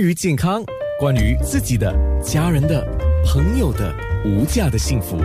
[0.00, 0.64] 于健康，
[0.98, 2.82] 关于自己的、家人的、
[3.26, 5.18] 朋友的无价的幸福，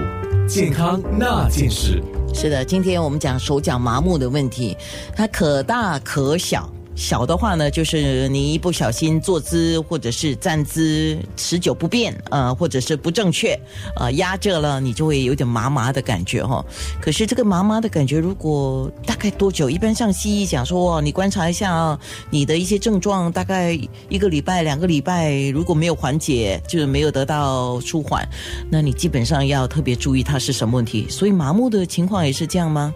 [0.47, 2.03] 健康那件事。
[2.33, 4.75] 是的，今天我们讲手脚麻木的问题，
[5.15, 6.69] 它可大可小。
[6.95, 13.59] 小的话呢，就是你一不小心坐姿或者是站姿持久不变，呃，或者是不正确，
[13.97, 16.65] 呃，压着了，你就会有点麻麻的感觉哈。
[17.01, 19.69] 可是这个麻麻的感觉，如果大概多久？
[19.69, 28.27] 一般像西医讲说，你观察一下啊，你的一些症状，大概一个礼拜、两个礼拜，如果没有缓解，就是没有得到舒缓，
[28.69, 31.07] 那你基本上要特别注意它是什么问题。
[31.09, 32.93] 所以麻木的情况也是这样吗？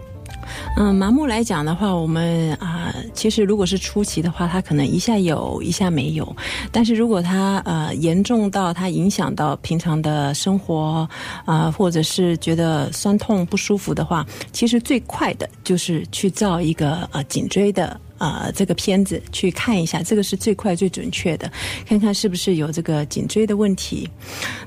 [0.76, 6.36] 嗯，麻木来讲的话，我们啊，其实如果是初期的话，它可能一下有一下没有。
[6.70, 11.08] 但是如果它呃严重到它影响到平常的生活
[11.44, 17.98] 啊，或者是觉得酸痛不舒服的话，其实最快的就是去照一个呃颈椎的。
[18.20, 21.50] 呃，这个片子去看一下，这个是最快最准确的，
[21.86, 24.08] 看看是不是有这个颈椎的问题。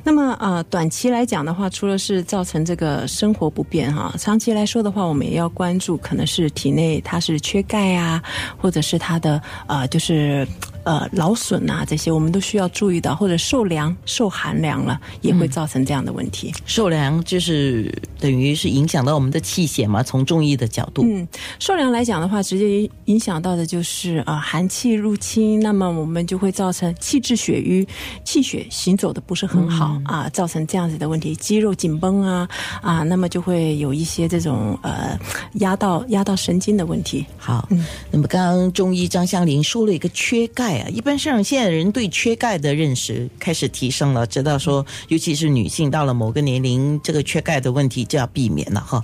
[0.03, 8.21] 那么呃，短期来讲的话，除了是造成这个生活不便哈，长期来说的话，我们也要关注，可能是体内它是缺钙啊，
[8.57, 10.47] 或者是它的呃，就是。
[10.83, 16.53] 呃，劳损啊，这些我们都需要注意到，或者受凉、受寒凉了，也会造成这样的问题。
[16.65, 20.03] 受凉就是等于是影响到我们的气血嘛？
[20.03, 21.25] 从中医的角度，嗯，
[21.57, 27.87] 受凉来讲的话，直接影响到的就是啊，寒气入侵，那么我们就会造成气滞血瘀，
[28.25, 32.45] 气血行走的不是很好啊，造成这样子的问题，肌肉紧绷啊
[32.81, 35.17] 啊，那么就会有一些这种呃
[35.59, 37.25] 压到压到神经的问题。
[37.37, 37.69] 好，
[38.11, 40.72] 那么刚刚中医张香林说了一个缺钙。
[40.89, 49.03] 一般上，现在人对缺钙的认识开始提升了，知道说，尤其是女性到了某个年龄，这个缺钙的问题就要避免了哈。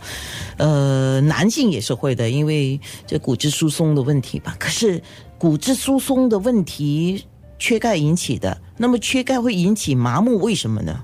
[0.58, 4.56] 呃，男性也是会的，因为这骨质疏松的问题吧。
[4.60, 5.02] 可是
[5.38, 7.26] 骨质疏松的问题，
[7.58, 11.04] 缺钙引起的，那么缺钙会引起麻木，为什么呢？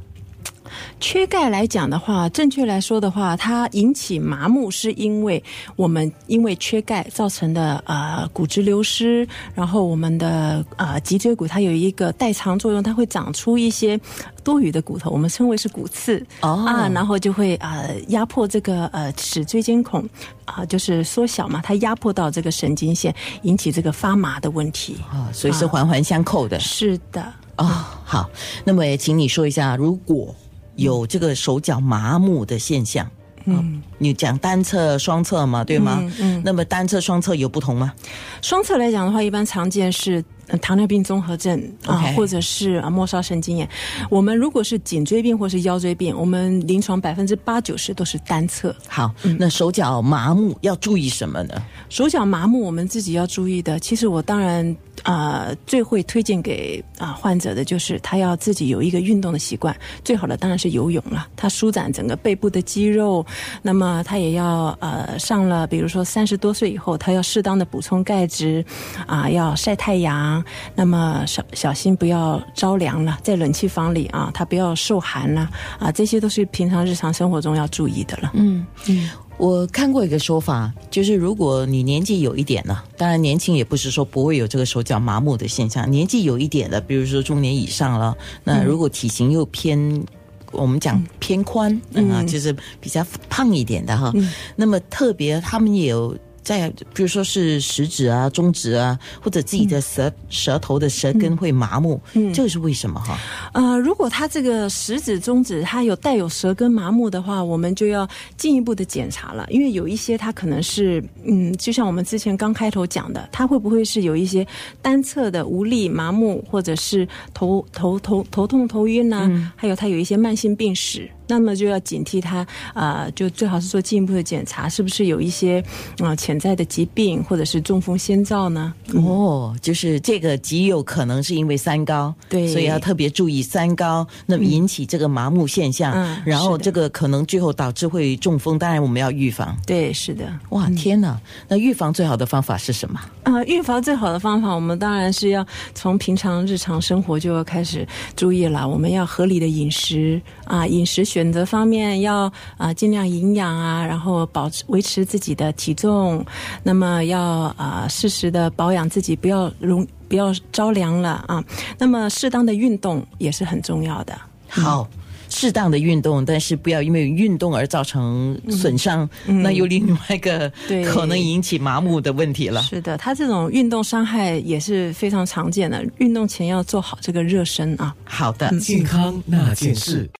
[0.99, 5.41] 缺钙来讲的话，正确来说的话，它引起麻木是因为
[5.75, 13.99] 我们因为缺钙造成的呃骨质流失，然后我们的呃脊椎骨它有一个代偿作用，它会长出一些
[14.43, 20.07] 多余的骨头，我们称为是骨刺啊，然后就会呃压迫这个呃齿椎间孔
[20.45, 23.13] 啊，就是缩小嘛，它压迫到这个神经线，
[23.43, 26.59] 引起这个发麻的问题啊，所以是环环相扣的。
[26.59, 27.21] 是的
[27.57, 28.29] 啊，好，
[28.63, 30.33] 那么也请你说一下，如果。
[30.75, 33.09] 有这个手脚麻木的现象，
[33.45, 36.03] 嗯，你讲单侧、双侧嘛，对吗？
[36.19, 37.93] 嗯，那么单侧、双侧有不同吗？
[38.41, 40.23] 双侧来讲的话，一般常见是。
[40.61, 43.67] 糖尿病综合症啊，或者是啊末梢神经炎。
[44.09, 48.75] 我们如果是颈椎病或是腰椎病，我们临床百分之八九十都是单侧。
[48.87, 51.61] 好，那手脚麻木要注意什么呢？
[51.89, 53.79] 手脚麻木，我们自己要注意的。
[53.79, 59.75] 其实我当然啊，最会推荐给啊患者的就是他要自己有一个运动的习惯。
[60.03, 63.25] 最好的当然是游泳了，他舒展整个背部的肌肉。
[63.61, 68.63] 那么他也要呃上了，比如说三十多岁以后，他要适当的补充钙质
[69.07, 70.34] 啊，要晒太阳。
[70.75, 78.31] 那么小小心不要着凉了，在冷气房里啊，他不要受寒了啊，这些都是平常日常生活中要注意的了。
[78.33, 90.03] 嗯嗯，我看过一个说法，就是如果你年纪有一点了，当然年轻也不是说不会有这个手脚麻木的现象，年纪有一点的，比如说中年以上了，那如果体型又偏，
[90.51, 91.79] 我们讲偏宽
[92.11, 94.13] 啊，就是比较胖一点的哈，
[94.55, 96.17] 那么特别他们也有。
[96.45, 103.17] 在，比如说是食指啊、中指啊，或者自己的舌舌头的舌根会麻木，嗯，这个是为什么哈？
[103.53, 108.07] 呃，如果他这个食指、中指它有带有舌根麻木的话，我们就要
[108.37, 114.45] 进一步的检查了，因为有一些它可能是，嗯，就像我们之前刚开头讲的，它会不会是有一些
[114.83, 119.51] 单侧的无力、麻木，或者是头头头头痛、头晕呢？
[119.55, 121.09] 还有它有一些慢性病史。
[121.27, 125.63] 那么就要警惕他啊，就最好是做进一步的检查，是不是有一些
[125.99, 128.73] 啊潜在的疾病或者是中风先兆呢？
[128.93, 135.93] 哦，就是这个极有可能是因为三高，对，所以要特别注意三高，那么引起这个麻木现象，
[136.25, 139.57] 然后这个可能最后导致会中风，当然我们要预防。
[139.65, 140.31] 对，是的。
[140.49, 141.19] 哇，天哪！
[141.47, 142.99] 那预防最好的方法是什么？
[143.23, 148.67] 啊，预防最好的方法，我们当然是要从平常日常生活就要开始注意了。
[148.67, 151.03] 我们要合理的饮食啊，饮食。
[151.15, 156.25] 选择方面要啊尽量营养啊，然后保持维持自己的体重，
[156.61, 157.21] 那么要
[157.55, 161.41] 啊适时的保养自己，不要容不要着凉了啊。
[161.77, 164.13] 那么适当的运动也是很重要的。
[164.49, 164.85] 好。
[165.27, 172.61] 适当的运动，但是不要因为运动而造成损伤，那又另外一个对可能引起麻木的问题了。
[172.61, 175.83] 是的，他这种运动伤害也是非常常见的。
[175.97, 177.93] 运动前要做好这个热身啊。
[178.05, 180.07] 好的，健康那件事。